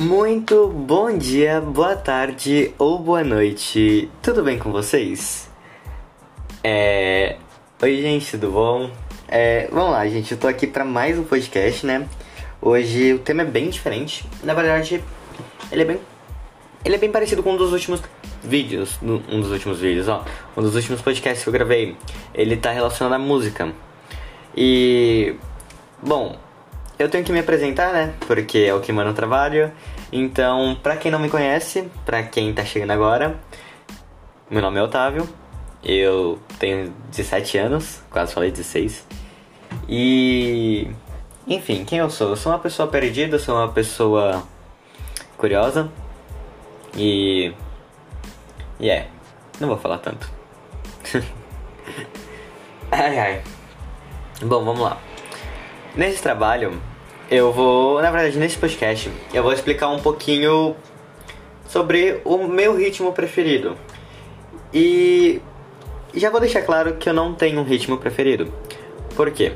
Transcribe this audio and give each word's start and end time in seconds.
Muito 0.00 0.66
bom 0.66 1.14
dia, 1.18 1.60
boa 1.60 1.94
tarde 1.94 2.72
ou 2.78 2.98
boa 2.98 3.22
noite. 3.22 4.10
Tudo 4.22 4.42
bem 4.42 4.58
com 4.58 4.72
vocês? 4.72 5.50
É... 6.64 7.36
Oi, 7.82 8.00
gente, 8.00 8.30
tudo 8.30 8.50
bom? 8.50 8.90
É... 9.28 9.68
Vamos 9.70 9.90
lá, 9.90 10.08
gente. 10.08 10.32
Eu 10.32 10.38
tô 10.38 10.48
aqui 10.48 10.66
para 10.66 10.86
mais 10.86 11.18
um 11.18 11.24
podcast, 11.24 11.84
né? 11.84 12.08
Hoje 12.62 13.12
o 13.12 13.18
tema 13.18 13.42
é 13.42 13.44
bem 13.44 13.68
diferente. 13.68 14.26
Na 14.42 14.54
verdade, 14.54 15.04
ele 15.70 15.82
é 15.82 15.84
bem, 15.84 16.00
ele 16.82 16.94
é 16.94 16.98
bem 16.98 17.12
parecido 17.12 17.42
com 17.42 17.52
um 17.52 17.58
dos 17.58 17.70
últimos 17.70 18.02
vídeos, 18.42 18.98
um 19.02 19.38
dos 19.38 19.50
últimos 19.50 19.80
vídeos, 19.80 20.08
ó, 20.08 20.24
um 20.56 20.62
dos 20.62 20.74
últimos 20.76 21.02
podcasts 21.02 21.42
que 21.42 21.48
eu 21.50 21.52
gravei. 21.52 21.94
Ele 22.32 22.56
tá 22.56 22.70
relacionado 22.70 23.12
à 23.12 23.18
música. 23.18 23.70
E 24.56 25.36
bom, 26.02 26.38
eu 27.02 27.08
tenho 27.08 27.24
que 27.24 27.32
me 27.32 27.38
apresentar, 27.38 27.92
né? 27.92 28.14
Porque 28.26 28.58
é 28.58 28.74
o 28.74 28.80
que 28.80 28.92
manda 28.92 29.10
o 29.10 29.14
trabalho. 29.14 29.72
Então, 30.12 30.76
pra 30.82 30.96
quem 30.96 31.10
não 31.10 31.18
me 31.18 31.30
conhece, 31.30 31.88
pra 32.04 32.22
quem 32.22 32.52
tá 32.52 32.64
chegando 32.64 32.90
agora, 32.90 33.38
meu 34.50 34.60
nome 34.60 34.78
é 34.78 34.82
Otávio. 34.82 35.28
Eu 35.82 36.38
tenho 36.58 36.92
17 37.10 37.56
anos, 37.56 38.02
quase 38.10 38.34
falei 38.34 38.50
16. 38.50 39.06
E 39.88 40.90
enfim, 41.46 41.84
quem 41.84 42.00
eu 42.00 42.10
sou? 42.10 42.30
Eu 42.30 42.36
sou 42.36 42.52
uma 42.52 42.58
pessoa 42.58 42.86
perdida, 42.86 43.38
sou 43.38 43.56
uma 43.56 43.68
pessoa 43.68 44.42
curiosa. 45.38 45.90
E 46.94 47.54
e 48.78 48.86
yeah, 48.86 49.06
é, 49.06 49.10
não 49.58 49.68
vou 49.68 49.78
falar 49.78 49.98
tanto. 49.98 50.30
ai 52.92 53.18
ai. 53.18 53.42
Bom, 54.42 54.64
vamos 54.64 54.80
lá. 54.80 54.98
Nesse 55.94 56.22
trabalho, 56.22 56.80
eu 57.30 57.52
vou, 57.52 58.02
na 58.02 58.10
verdade, 58.10 58.36
nesse 58.36 58.58
podcast, 58.58 59.08
eu 59.32 59.42
vou 59.42 59.52
explicar 59.52 59.88
um 59.88 60.00
pouquinho 60.00 60.74
sobre 61.68 62.20
o 62.24 62.48
meu 62.48 62.76
ritmo 62.76 63.12
preferido. 63.12 63.76
E 64.74 65.40
já 66.12 66.28
vou 66.28 66.40
deixar 66.40 66.62
claro 66.62 66.94
que 66.96 67.08
eu 67.08 67.14
não 67.14 67.32
tenho 67.32 67.60
um 67.60 67.62
ritmo 67.62 67.96
preferido. 67.98 68.52
Por 69.14 69.30
quê? 69.30 69.52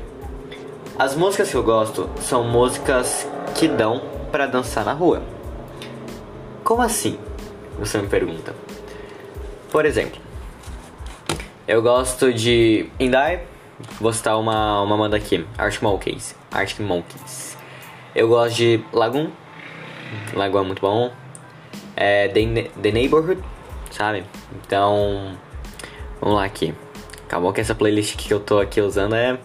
As 0.97 1.15
músicas 1.15 1.49
que 1.49 1.55
eu 1.55 1.63
gosto 1.63 2.09
são 2.21 2.45
músicas 2.45 3.27
que 3.55 3.67
dão 3.67 4.01
para 4.31 4.47
dançar 4.47 4.85
na 4.85 4.93
rua. 4.93 5.21
Como 6.63 6.81
assim? 6.81 7.19
Você 7.77 7.97
me 7.97 8.07
pergunta. 8.07 8.55
Por 9.69 9.85
exemplo, 9.85 10.21
eu 11.67 11.81
gosto 11.81 12.31
de 12.31 12.89
Indie, 12.97 13.41
vou 13.99 14.13
citar 14.13 14.39
uma, 14.39 14.81
uma 14.81 14.95
banda 14.95 15.17
aqui, 15.17 15.45
Arctic 15.57 15.81
Monkeys. 15.81 16.35
Arctic 16.49 16.79
Monkeys. 16.79 17.54
Eu 18.15 18.29
gosto 18.29 18.55
de 18.55 18.81
Lagoon, 18.93 19.29
Lagoon 20.33 20.61
é 20.61 20.65
muito 20.65 20.81
bom. 20.81 21.11
É, 21.97 22.29
The, 22.29 22.69
The 22.81 22.91
Neighborhood, 22.91 23.43
sabe? 23.91 24.23
Então, 24.53 25.37
vamos 26.21 26.37
lá 26.37 26.45
aqui. 26.45 26.73
Acabou 27.25 27.51
que 27.51 27.59
essa 27.59 27.75
playlist 27.75 28.15
que 28.15 28.33
eu 28.33 28.39
tô 28.39 28.59
aqui 28.59 28.79
usando 28.79 29.15
é... 29.15 29.37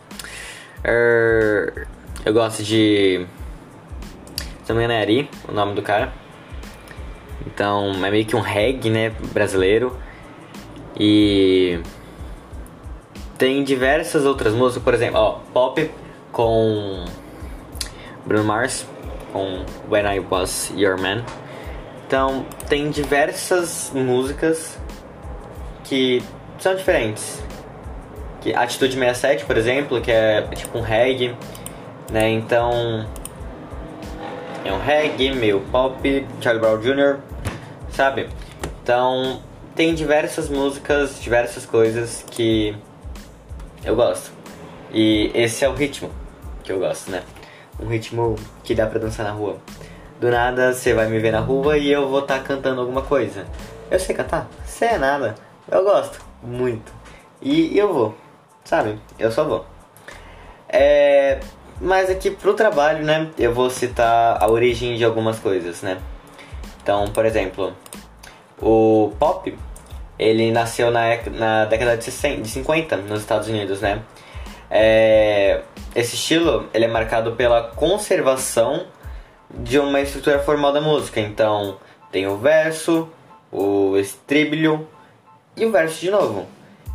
er, 0.84 1.88
eu 2.24 2.32
gosto 2.32 2.62
de... 2.62 3.26
Se 4.62 4.72
não 4.72 4.76
me 4.76 4.84
engano 4.84 4.92
é 4.92 5.02
Ari, 5.02 5.28
o 5.48 5.52
nome 5.52 5.74
do 5.74 5.82
cara. 5.82 6.12
Então, 7.46 7.92
é 8.04 8.10
meio 8.10 8.24
que 8.24 8.36
um 8.36 8.40
reggae, 8.40 8.88
né, 8.88 9.10
brasileiro. 9.32 9.96
E 10.96 11.80
tem 13.36 13.64
diversas 13.64 14.24
outras 14.24 14.54
músicas, 14.54 14.84
por 14.84 14.94
exemplo, 14.94 15.18
ó, 15.18 15.32
pop 15.52 15.90
com 16.30 17.04
Bruno 18.30 18.44
Mars, 18.44 18.86
com 19.32 19.64
When 19.90 20.06
I 20.06 20.20
Was 20.20 20.72
Your 20.76 20.96
Man. 20.96 21.24
Então, 22.06 22.46
tem 22.68 22.88
diversas 22.88 23.90
músicas 23.92 24.78
que 25.82 26.22
são 26.60 26.76
diferentes. 26.76 27.42
Que 28.40 28.54
Atitude 28.54 28.92
67, 28.92 29.44
por 29.44 29.56
exemplo, 29.56 30.00
que 30.00 30.12
é 30.12 30.42
tipo 30.54 30.78
um 30.78 30.80
reggae, 30.80 31.34
né? 32.12 32.30
Então, 32.30 33.04
é 34.64 34.72
um 34.72 34.78
reggae, 34.78 35.34
meio 35.34 35.58
pop, 35.72 36.26
Charlie 36.40 36.60
Brown 36.60 36.78
Jr., 36.78 37.18
sabe? 37.90 38.28
Então, 38.80 39.42
tem 39.74 39.92
diversas 39.92 40.48
músicas, 40.48 41.20
diversas 41.20 41.66
coisas 41.66 42.24
que 42.30 42.76
eu 43.84 43.96
gosto. 43.96 44.30
E 44.92 45.32
esse 45.34 45.64
é 45.64 45.68
o 45.68 45.74
ritmo 45.74 46.12
que 46.62 46.70
eu 46.70 46.78
gosto, 46.78 47.10
né? 47.10 47.24
Um 47.82 47.88
ritmo 47.88 48.36
que 48.62 48.74
dá 48.74 48.86
pra 48.86 48.98
dançar 48.98 49.24
na 49.24 49.32
rua. 49.32 49.56
Do 50.20 50.30
nada 50.30 50.72
você 50.72 50.92
vai 50.92 51.08
me 51.08 51.18
ver 51.18 51.32
na 51.32 51.40
rua 51.40 51.78
e 51.78 51.90
eu 51.90 52.08
vou 52.08 52.20
estar 52.20 52.38
tá 52.38 52.44
cantando 52.44 52.80
alguma 52.80 53.02
coisa. 53.02 53.46
Eu 53.90 53.98
sei 53.98 54.14
cantar? 54.14 54.48
Sei 54.66 54.88
é 54.88 54.98
nada. 54.98 55.34
Eu 55.70 55.82
gosto 55.82 56.20
muito. 56.42 56.92
E, 57.40 57.76
eu 57.76 57.92
vou, 57.92 58.14
sabe? 58.64 58.98
Eu 59.18 59.30
só 59.32 59.44
vou. 59.44 59.64
É, 60.68 61.40
mas 61.80 62.10
aqui 62.10 62.30
pro 62.30 62.54
trabalho, 62.54 63.04
né? 63.04 63.30
Eu 63.38 63.54
vou 63.54 63.70
citar 63.70 64.42
a 64.42 64.48
origem 64.48 64.96
de 64.96 65.04
algumas 65.04 65.38
coisas, 65.38 65.82
né? 65.82 65.98
Então, 66.82 67.06
por 67.08 67.24
exemplo, 67.24 67.72
o 68.60 69.12
pop, 69.18 69.56
ele 70.18 70.52
nasceu 70.52 70.90
na, 70.90 71.02
na 71.32 71.64
década 71.64 71.96
de, 71.96 72.04
60, 72.04 72.42
de 72.42 72.48
50 72.48 72.96
nos 72.98 73.20
Estados 73.20 73.48
Unidos, 73.48 73.80
né? 73.80 74.02
É, 74.70 75.62
esse 75.94 76.14
estilo, 76.14 76.68
ele 76.72 76.84
é 76.84 76.88
marcado 76.88 77.32
pela 77.32 77.62
conservação 77.62 78.86
de 79.52 79.78
uma 79.78 80.00
estrutura 80.00 80.38
formal 80.38 80.72
da 80.72 80.80
música. 80.80 81.20
Então, 81.20 81.78
tem 82.12 82.26
o 82.26 82.36
verso, 82.36 83.08
o 83.50 83.96
estribilho 83.96 84.86
e 85.56 85.66
o 85.66 85.72
verso 85.72 86.00
de 86.00 86.10
novo. 86.10 86.46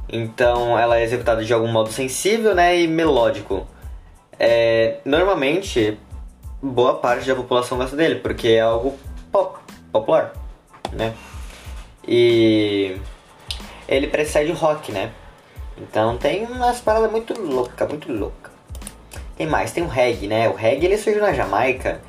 Então, 0.07 0.77
ela 0.77 0.97
é 0.97 1.03
executada 1.03 1.43
de 1.43 1.53
algum 1.53 1.67
modo 1.67 1.91
sensível, 1.91 2.55
né, 2.55 2.79
e 2.79 2.87
melódico. 2.87 3.67
É, 4.39 4.99
normalmente, 5.03 5.97
boa 6.61 6.95
parte 6.95 7.27
da 7.27 7.35
população 7.35 7.77
gosta 7.77 7.95
dele, 7.95 8.15
porque 8.15 8.49
é 8.49 8.61
algo 8.61 8.97
pop, 9.31 9.59
popular, 9.91 10.33
né? 10.91 11.13
E 12.07 12.97
ele 13.87 14.07
precede 14.07 14.51
rock, 14.51 14.91
né? 14.91 15.11
Então 15.77 16.17
tem 16.17 16.45
umas 16.45 16.79
paradas 16.79 17.11
muito 17.11 17.39
louca, 17.39 17.85
muito 17.85 18.11
louca. 18.11 18.51
Tem 19.37 19.45
mais, 19.45 19.71
tem 19.71 19.83
o 19.83 19.87
reggae, 19.87 20.27
né? 20.27 20.47
O 20.49 20.53
reggae 20.53 20.85
ele 20.85 20.97
surgiu 20.97 21.21
na 21.21 21.33
Jamaica 21.33 21.99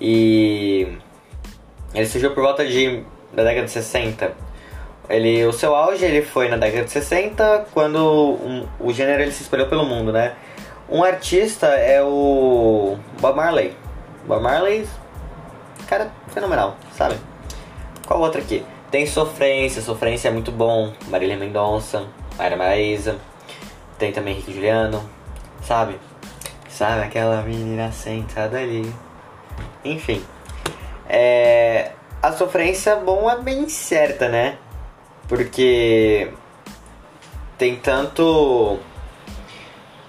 e 0.00 0.86
ele 1.94 2.06
surgiu 2.06 2.32
por 2.34 2.42
volta 2.42 2.66
de 2.66 3.02
da 3.32 3.44
década 3.44 3.66
de 3.66 3.70
60. 3.70 4.32
Ele, 5.08 5.46
o 5.46 5.52
seu 5.52 5.74
auge 5.74 6.04
ele 6.04 6.22
foi 6.22 6.48
na 6.48 6.56
década 6.56 6.84
de 6.84 6.90
60, 6.90 7.66
quando 7.72 7.98
um, 7.98 8.66
o 8.80 8.92
gênero 8.92 9.22
ele 9.22 9.30
se 9.30 9.42
espalhou 9.42 9.68
pelo 9.68 9.84
mundo, 9.84 10.12
né? 10.12 10.34
Um 10.88 11.02
artista 11.02 11.66
é 11.66 12.02
o 12.02 12.96
Bob 13.20 13.36
Marley. 13.36 13.72
Bob 14.26 14.42
Marley, 14.42 14.86
cara 15.86 16.10
fenomenal, 16.28 16.76
sabe? 16.92 17.16
Qual 18.06 18.20
outro 18.20 18.40
aqui? 18.40 18.64
Tem 18.90 19.06
Sofrência, 19.06 19.82
Sofrência 19.82 20.28
é 20.28 20.30
muito 20.30 20.50
bom. 20.50 20.92
Marília 21.08 21.36
Mendonça, 21.36 22.06
Mayra 22.38 22.56
Maraíza. 22.56 23.18
Tem 23.98 24.12
também 24.12 24.34
Henrique 24.34 24.52
Juliano, 24.52 25.02
sabe? 25.62 25.98
Sabe 26.68 27.02
aquela 27.02 27.42
menina 27.42 27.90
sentada 27.92 28.58
ali. 28.58 28.92
Enfim. 29.84 30.22
É... 31.08 31.92
A 32.22 32.32
sofrência 32.32 32.96
bom 32.96 33.30
é 33.30 33.40
bem 33.40 33.68
certa, 33.68 34.28
né? 34.28 34.58
Porque 35.28 36.30
tem 37.56 37.76
tanto. 37.76 38.78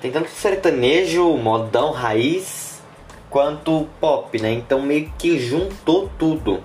Tem 0.01 0.11
tanto 0.11 0.29
sertanejo, 0.29 1.25
modão, 1.37 1.91
raiz, 1.91 2.81
quanto 3.29 3.87
pop, 3.99 4.40
né? 4.41 4.52
Então 4.52 4.81
meio 4.81 5.11
que 5.17 5.40
juntou 5.40 6.09
tudo. 6.17 6.61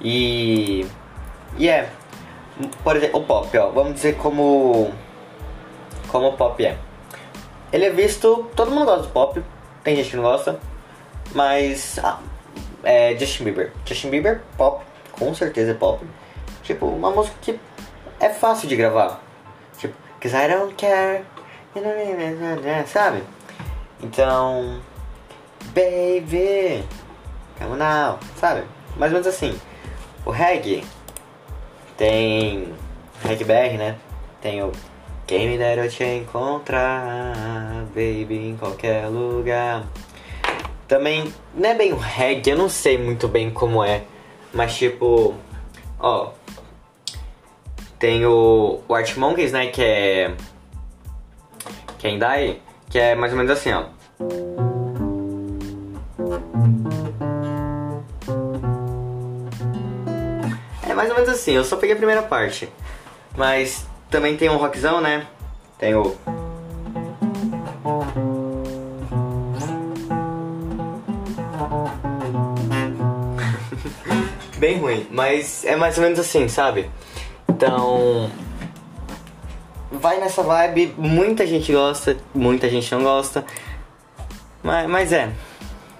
E 0.00 0.86
e 1.58 1.68
é, 1.68 1.90
por 2.82 2.96
exemplo, 2.96 3.20
o 3.20 3.24
pop, 3.24 3.56
ó, 3.56 3.70
vamos 3.70 3.94
dizer 3.94 4.16
como 4.16 4.92
como 6.08 6.28
o 6.28 6.32
pop 6.32 6.64
é. 6.64 6.76
Ele 7.72 7.84
é 7.84 7.90
visto, 7.90 8.50
todo 8.56 8.70
mundo 8.70 8.86
gosta 8.86 9.02
do 9.02 9.08
pop, 9.10 9.42
tem 9.84 9.94
gente 9.96 10.10
que 10.10 10.16
não 10.16 10.22
gosta, 10.22 10.58
mas 11.34 11.98
ah, 12.02 12.18
é 12.82 13.16
Justin 13.16 13.44
Bieber. 13.44 13.72
Justin 13.84 14.10
Bieber, 14.10 14.40
pop, 14.56 14.84
com 15.12 15.34
certeza 15.34 15.72
é 15.72 15.74
pop. 15.74 16.04
Tipo, 16.62 16.86
uma 16.86 17.10
música 17.10 17.36
que 17.40 17.60
é 18.18 18.30
fácil 18.30 18.68
de 18.68 18.76
gravar. 18.76 19.20
Tipo, 19.78 19.94
cause 20.20 20.34
I 20.34 20.48
don't 20.48 20.74
care, 20.74 21.24
sabe? 22.86 23.22
Então, 24.02 24.80
baby, 25.74 26.84
come 27.58 27.76
now, 27.76 28.18
sabe? 28.36 28.64
Mais 28.96 29.12
ou 29.12 29.20
menos 29.20 29.26
assim. 29.26 29.58
O 30.24 30.30
reggae 30.30 30.84
tem 31.98 32.72
RegBR, 33.22 33.76
né? 33.76 33.96
Tem 34.40 34.62
o 34.62 34.72
Quem 35.26 35.48
me 35.48 35.58
dera 35.58 35.84
eu 35.84 35.90
te 35.90 36.04
encontrar, 36.04 37.84
baby, 37.88 38.48
em 38.48 38.56
qualquer 38.56 39.08
lugar. 39.08 39.84
Também 40.86 41.30
não 41.52 41.68
é 41.68 41.74
bem 41.74 41.92
um 41.92 41.98
reggae, 41.98 42.52
eu 42.52 42.56
não 42.56 42.68
sei 42.68 42.96
muito 42.96 43.28
bem 43.28 43.50
como 43.50 43.84
é. 43.84 44.04
Mas 44.54 44.74
tipo. 44.76 45.34
Ó. 45.98 46.30
Tem 47.98 48.24
o, 48.24 48.80
o 48.88 48.94
Art 48.94 49.16
Monkeys, 49.16 49.52
né? 49.52 49.66
Que 49.66 49.82
é. 49.82 50.34
Que 51.98 52.06
é 52.06 52.10
Indai. 52.10 52.60
Que 52.88 52.98
é 52.98 53.14
mais 53.14 53.32
ou 53.32 53.38
menos 53.38 53.52
assim, 53.52 53.72
ó. 53.72 53.84
Mais 60.98 61.08
ou 61.10 61.14
menos 61.14 61.30
assim, 61.30 61.52
eu 61.52 61.64
só 61.64 61.76
peguei 61.76 61.94
a 61.94 61.96
primeira 61.96 62.22
parte. 62.22 62.68
Mas 63.36 63.86
também 64.10 64.36
tem 64.36 64.48
um 64.48 64.56
rockzão, 64.56 65.00
né? 65.00 65.28
Tem 65.78 65.94
o. 65.94 66.12
Bem 74.58 74.80
ruim, 74.80 75.06
mas 75.12 75.64
é 75.64 75.76
mais 75.76 75.96
ou 75.98 76.02
menos 76.02 76.18
assim, 76.18 76.48
sabe? 76.48 76.90
Então. 77.48 78.28
Vai 79.92 80.18
nessa 80.18 80.42
vibe, 80.42 80.96
muita 80.98 81.46
gente 81.46 81.72
gosta, 81.72 82.16
muita 82.34 82.68
gente 82.68 82.92
não 82.92 83.04
gosta. 83.04 83.44
Mas, 84.64 84.88
mas 84.88 85.12
é. 85.12 85.30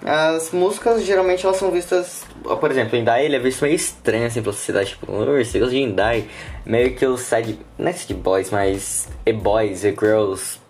As 0.05 0.53
músicas 0.53 1.05
geralmente 1.05 1.45
elas 1.45 1.57
são 1.57 1.71
vistas. 1.71 2.25
Por 2.43 2.71
exemplo, 2.71 2.97
Indai 2.97 3.25
ele 3.25 3.37
é 3.37 3.39
visto 3.39 3.63
meio 3.63 3.75
estranho 3.75 4.27
assim 4.27 4.41
pela 4.41 4.53
sociedade. 4.53 4.91
Tipo, 4.91 5.07
você 5.07 5.59
gosta 5.59 5.75
de 5.75 5.83
Indai. 5.83 6.29
Meio 6.65 6.95
que 6.95 7.05
os 7.05 7.23
sad. 7.23 7.59
Não 7.77 7.89
é 7.89 7.93
sad 7.93 8.15
boys, 8.15 8.51
mas. 8.51 9.09
E-boys, 9.27 9.85
e-girls 9.85 10.61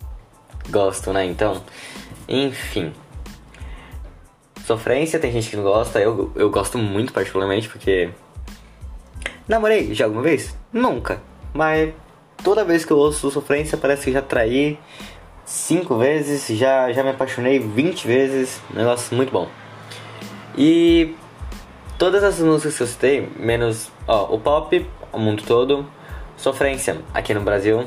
gostam, 0.71 1.13
né? 1.13 1.25
Então. 1.25 1.63
Enfim. 2.27 2.93
Sofrência, 4.65 5.19
tem 5.19 5.33
gente 5.33 5.51
que 5.51 5.57
não 5.57 5.65
gosta. 5.65 6.01
Eu, 6.01 6.33
eu 6.35 6.51
gosto 6.51 6.79
muito, 6.79 7.13
particularmente, 7.13 7.69
porque. 7.69 8.11
Namorei 9.47 9.95
já 9.95 10.07
alguma 10.07 10.23
vez? 10.23 10.57
Nunca. 10.73 11.23
Mas 11.53 11.93
toda 12.43 12.65
vez 12.65 12.85
que 12.85 12.93
eu 12.93 12.99
ouço 12.99 13.31
sofrência 13.31 13.77
parece 13.77 14.05
que 14.05 14.13
já 14.13 14.23
traí 14.23 14.79
cinco 15.49 15.97
vezes, 15.97 16.47
já, 16.59 16.93
já 16.93 17.03
me 17.03 17.09
apaixonei 17.09 17.59
20 17.59 18.06
vezes, 18.06 18.61
negócio 18.73 19.17
muito 19.17 19.33
bom. 19.33 19.49
E 20.55 21.17
todas 21.99 22.23
essas 22.23 22.45
músicas 22.45 22.77
que 22.77 22.83
eu 22.83 22.87
citei, 22.87 23.29
menos 23.35 23.91
ó, 24.06 24.35
o 24.35 24.39
pop, 24.39 24.87
o 25.11 25.19
mundo 25.19 25.43
todo, 25.47 25.87
sofrência 26.37 26.99
aqui 27.15 27.33
no 27.33 27.41
Brasil, 27.41 27.87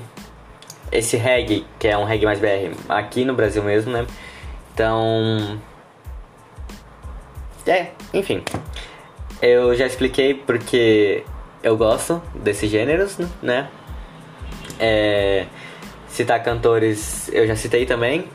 esse 0.92 1.16
reggae, 1.18 1.68
que 1.78 1.88
é 1.88 1.96
um 1.96 2.04
reggae 2.04 2.26
mais 2.26 2.40
BR, 2.40 2.76
aqui 2.90 3.24
no 3.24 3.36
Brasil 3.36 3.62
mesmo, 3.62 3.92
né? 3.92 4.08
Então. 4.74 5.60
É, 7.68 7.92
enfim. 8.12 8.44
Eu 9.40 9.76
já 9.76 9.86
expliquei 9.86 10.34
porque 10.34 11.24
eu 11.62 11.78
gosto 11.78 12.22
desses 12.34 12.72
gêneros, 12.72 13.20
né? 13.42 13.70
É, 14.80 15.46
citar 16.12 16.44
cantores 16.44 17.30
eu 17.34 17.48
já 17.48 17.56
citei 17.56 17.86
também. 17.86 18.28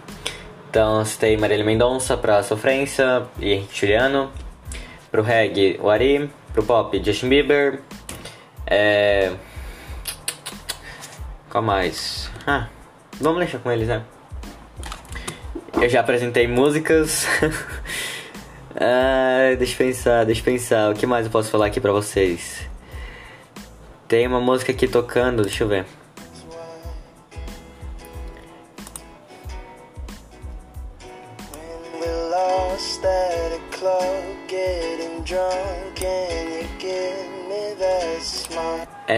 Então 0.71 1.05
citei 1.05 1.37
Marília 1.37 1.65
Mendonça 1.65 2.17
pra 2.17 2.43
Sofrência 2.43 3.27
e 3.39 3.53
Henrique 3.53 3.79
Juliano. 3.79 4.31
Pro 5.11 5.23
reggae, 5.23 5.79
o 5.81 5.89
Ari. 5.89 6.31
Pro 6.53 6.63
pop, 6.63 7.03
Justin 7.05 7.29
Bieber. 7.29 7.81
É... 8.67 9.33
Qual 11.51 11.63
mais? 11.63 12.31
Ah, 12.47 12.69
vamos 13.21 13.39
deixar 13.39 13.59
com 13.59 13.71
eles, 13.71 13.89
né? 13.89 14.03
Eu 15.81 15.89
já 15.89 16.01
apresentei 16.01 16.47
músicas. 16.47 17.27
ah, 18.75 19.55
deixa 19.57 19.75
eu 19.75 19.87
pensar, 19.87 20.25
deixa 20.25 20.41
eu 20.41 20.45
pensar. 20.45 20.91
O 20.91 20.95
que 20.95 21.07
mais 21.07 21.27
eu 21.27 21.33
posso 21.33 21.51
falar 21.51 21.67
aqui 21.67 21.81
pra 21.81 21.93
vocês? 21.93 22.69
Tem 24.09 24.27
uma 24.27 24.41
música 24.41 24.73
aqui 24.73 24.89
tocando, 24.89 25.43
deixa 25.43 25.65
eu 25.65 25.69
ver. 25.69 25.87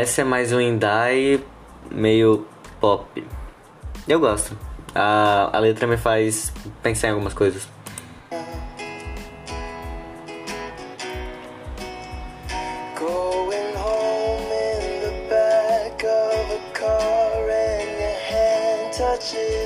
Essa 0.00 0.20
é 0.20 0.24
mais 0.24 0.52
um 0.52 0.60
indie 0.60 1.42
meio 1.90 2.46
pop. 2.80 3.26
Eu 4.06 4.20
gosto. 4.20 4.56
A, 4.94 5.50
a 5.52 5.58
letra 5.58 5.88
me 5.88 5.96
faz 5.96 6.52
pensar 6.80 7.08
em 7.08 7.10
algumas 7.10 7.34
coisas. 7.34 7.68
touches 18.96 19.57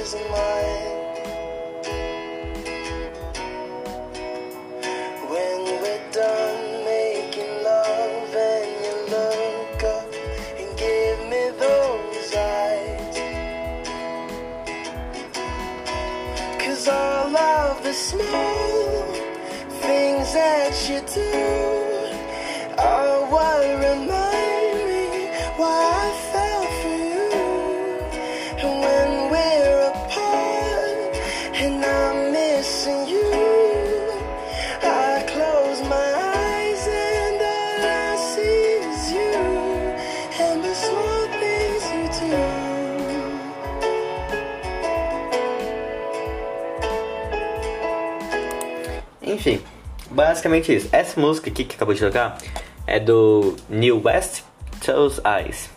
Enfim, 49.43 49.61
basicamente 50.09 50.73
isso. 50.73 50.89
Essa 50.93 51.21
música 51.21 51.51
aqui 51.51 51.65
que 51.65 51.75
acabou 51.75 51.93
de 51.93 52.01
tocar 52.01 52.39
é 52.87 53.01
do 53.01 53.57
New 53.69 54.01
West, 54.05 54.45
Those 54.87 55.21
Eyes. 55.27 55.69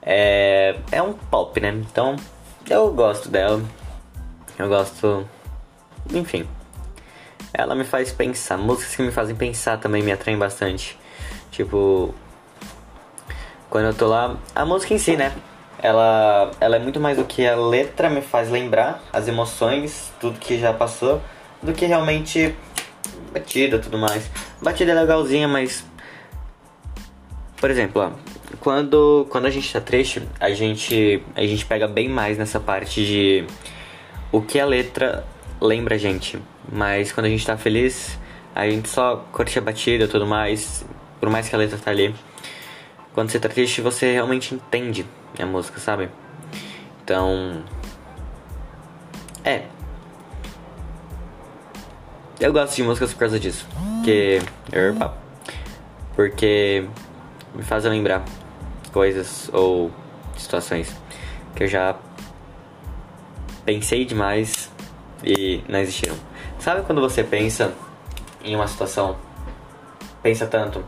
É, 0.00 0.74
é 0.90 1.02
um 1.02 1.12
pop, 1.12 1.60
né? 1.60 1.68
Então 1.68 2.16
eu 2.70 2.90
gosto 2.94 3.28
dela. 3.28 3.62
Eu 4.58 4.66
gosto. 4.70 5.28
Enfim. 6.10 6.48
Ela 7.52 7.74
me 7.74 7.84
faz 7.84 8.12
pensar. 8.12 8.56
Músicas 8.56 8.96
que 8.96 9.02
me 9.02 9.12
fazem 9.12 9.36
pensar 9.36 9.78
também 9.78 10.02
me 10.02 10.10
atraem 10.10 10.38
bastante. 10.38 10.98
Tipo. 11.50 12.14
Quando 13.68 13.88
eu 13.88 13.94
tô 13.94 14.06
lá. 14.06 14.38
A 14.54 14.64
música 14.64 14.94
em 14.94 14.98
si, 14.98 15.18
né? 15.18 15.34
Ela, 15.82 16.50
ela 16.58 16.76
é 16.76 16.78
muito 16.78 16.98
mais 16.98 17.18
do 17.18 17.26
que 17.26 17.46
a 17.46 17.54
letra 17.56 18.08
me 18.08 18.22
faz 18.22 18.48
lembrar, 18.48 19.02
as 19.12 19.28
emoções, 19.28 20.10
tudo 20.18 20.38
que 20.38 20.58
já 20.58 20.72
passou, 20.72 21.20
do 21.62 21.74
que 21.74 21.84
realmente 21.84 22.56
batida 23.38 23.78
tudo 23.78 23.98
mais. 23.98 24.30
Batida 24.60 24.92
é 24.92 24.94
legalzinha, 24.94 25.46
mas. 25.46 25.84
Por 27.56 27.70
exemplo, 27.70 28.02
ó, 28.02 28.10
quando, 28.60 29.26
quando 29.30 29.46
a 29.46 29.50
gente 29.50 29.72
tá 29.72 29.80
triste, 29.80 30.22
a 30.38 30.50
gente, 30.50 31.22
a 31.34 31.42
gente 31.42 31.64
pega 31.64 31.86
bem 31.86 32.08
mais 32.08 32.36
nessa 32.36 32.60
parte 32.60 33.04
de 33.04 33.46
o 34.30 34.42
que 34.42 34.58
a 34.58 34.66
letra 34.66 35.24
lembra 35.60 35.94
a 35.94 35.98
gente. 35.98 36.38
Mas 36.70 37.12
quando 37.12 37.26
a 37.26 37.28
gente 37.28 37.46
tá 37.46 37.56
feliz, 37.56 38.18
a 38.54 38.68
gente 38.68 38.88
só 38.88 39.24
curte 39.32 39.58
a 39.58 39.62
batida 39.62 40.08
tudo 40.08 40.26
mais, 40.26 40.84
por 41.20 41.30
mais 41.30 41.48
que 41.48 41.54
a 41.54 41.58
letra 41.58 41.78
tá 41.78 41.90
ali. 41.90 42.14
Quando 43.14 43.30
você 43.30 43.38
tá 43.38 43.48
triste, 43.48 43.80
você 43.80 44.12
realmente 44.12 44.54
entende 44.54 45.06
a 45.38 45.46
música, 45.46 45.80
sabe? 45.80 46.10
Então. 47.02 47.64
É, 49.44 49.62
eu 52.40 52.52
gosto 52.52 52.76
de 52.76 52.82
músicas 52.82 53.12
por 53.12 53.20
causa 53.20 53.40
disso. 53.40 53.66
Que. 54.04 54.40
Porque 56.14 56.86
me 57.54 57.62
fazem 57.62 57.90
lembrar 57.90 58.24
coisas 58.92 59.50
ou 59.52 59.90
situações 60.36 60.94
que 61.54 61.64
eu 61.64 61.68
já 61.68 61.96
pensei 63.64 64.04
demais 64.04 64.70
e 65.24 65.62
não 65.68 65.78
existiram. 65.78 66.16
Sabe 66.58 66.82
quando 66.82 67.00
você 67.00 67.22
pensa 67.22 67.72
em 68.42 68.54
uma 68.54 68.66
situação, 68.66 69.16
pensa 70.22 70.46
tanto 70.46 70.84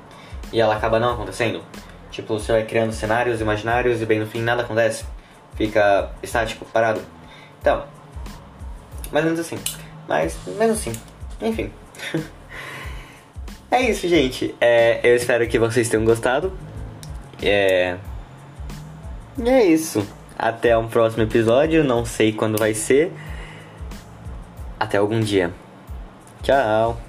e 0.53 0.61
ela 0.61 0.77
acaba 0.77 0.99
não 0.99 1.13
acontecendo? 1.13 1.63
Tipo, 2.11 2.39
você 2.39 2.53
vai 2.53 2.65
criando 2.65 2.93
cenários 2.93 3.41
imaginários 3.41 4.01
e 4.01 4.07
bem 4.07 4.19
no 4.19 4.27
fim 4.27 4.41
nada 4.41 4.63
acontece. 4.63 5.05
Fica 5.55 6.11
estático, 6.23 6.65
parado. 6.67 7.01
Então, 7.61 7.85
mais 9.13 9.25
ou 9.25 9.33
menos 9.33 9.41
assim. 9.41 9.59
Mas, 10.09 10.39
mesmo 10.47 10.73
assim, 10.73 10.93
Enfim. 11.41 11.71
é 13.71 13.83
isso, 13.83 14.09
gente. 14.09 14.55
É, 14.61 15.01
eu 15.03 15.15
espero 15.15 15.47
que 15.47 15.59
vocês 15.59 15.89
tenham 15.89 16.05
gostado. 16.05 16.53
É. 17.43 17.97
E 19.39 19.49
é 19.49 19.65
isso. 19.65 20.07
Até 20.39 20.77
um 20.77 20.89
próximo 20.89 21.23
episódio. 21.23 21.85
Não 21.85 22.05
sei 22.05 22.33
quando 22.33 22.59
vai 22.59 22.75
ser. 22.75 23.13
Até 24.79 24.99
algum 24.99 25.21
dia. 25.21 25.53
Tchau. 26.43 27.08